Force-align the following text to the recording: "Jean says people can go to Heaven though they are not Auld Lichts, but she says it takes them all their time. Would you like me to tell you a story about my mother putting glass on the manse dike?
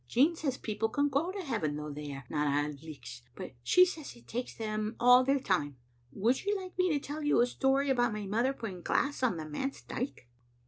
"Jean 0.07 0.35
says 0.35 0.57
people 0.57 0.89
can 0.89 1.09
go 1.09 1.31
to 1.31 1.43
Heaven 1.43 1.75
though 1.75 1.91
they 1.91 2.11
are 2.11 2.25
not 2.27 2.47
Auld 2.47 2.81
Lichts, 2.81 3.21
but 3.35 3.53
she 3.61 3.85
says 3.85 4.15
it 4.15 4.27
takes 4.27 4.55
them 4.55 4.95
all 4.99 5.23
their 5.23 5.39
time. 5.39 5.77
Would 6.11 6.43
you 6.43 6.57
like 6.59 6.75
me 6.75 6.91
to 6.91 6.99
tell 6.99 7.21
you 7.21 7.39
a 7.39 7.45
story 7.45 7.87
about 7.91 8.11
my 8.11 8.25
mother 8.25 8.51
putting 8.51 8.81
glass 8.81 9.21
on 9.21 9.37
the 9.37 9.45
manse 9.45 9.83
dike? 9.83 10.27